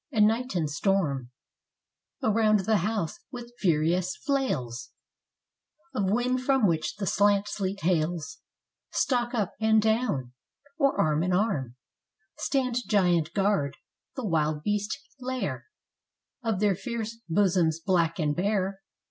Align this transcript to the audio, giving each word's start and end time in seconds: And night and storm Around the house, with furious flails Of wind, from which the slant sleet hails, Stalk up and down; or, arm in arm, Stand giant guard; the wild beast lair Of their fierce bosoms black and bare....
And 0.11 0.25
night 0.27 0.55
and 0.55 0.67
storm 0.67 1.29
Around 2.23 2.61
the 2.61 2.77
house, 2.77 3.19
with 3.31 3.53
furious 3.59 4.15
flails 4.15 4.93
Of 5.93 6.09
wind, 6.09 6.41
from 6.41 6.65
which 6.65 6.95
the 6.95 7.05
slant 7.05 7.47
sleet 7.47 7.81
hails, 7.83 8.39
Stalk 8.89 9.35
up 9.35 9.53
and 9.61 9.79
down; 9.79 10.33
or, 10.79 10.99
arm 10.99 11.21
in 11.21 11.33
arm, 11.33 11.75
Stand 12.35 12.77
giant 12.87 13.31
guard; 13.35 13.77
the 14.15 14.25
wild 14.25 14.63
beast 14.63 14.97
lair 15.19 15.67
Of 16.41 16.59
their 16.59 16.73
fierce 16.73 17.19
bosoms 17.29 17.79
black 17.79 18.17
and 18.17 18.35
bare.... 18.35 18.81